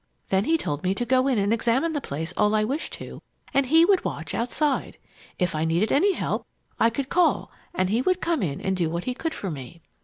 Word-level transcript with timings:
Then 0.29 0.45
he 0.45 0.57
told 0.57 0.81
me 0.83 0.95
to 0.95 1.05
go 1.05 1.27
in 1.27 1.37
and 1.37 1.53
examine 1.53 1.93
the 1.93 2.01
place 2.01 2.33
all 2.35 2.55
I 2.55 2.63
wished 2.63 2.93
to 2.93 3.21
and 3.53 3.67
he 3.67 3.85
would 3.85 4.03
watch 4.03 4.33
outside. 4.33 4.97
If 5.37 5.53
I 5.53 5.63
needed 5.63 5.91
any 5.91 6.13
help, 6.13 6.47
I 6.79 6.89
could 6.89 7.07
call 7.07 7.51
and 7.75 7.87
he 7.91 8.01
would 8.01 8.19
come 8.19 8.41
in 8.41 8.59
and 8.61 8.75
do 8.75 8.89
what 8.89 9.03
he 9.03 9.13
could 9.13 9.35
for 9.35 9.51
me. 9.51 9.83